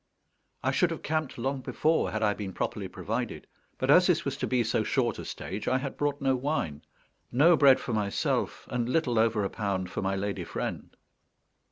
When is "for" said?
7.79-7.93, 9.91-10.01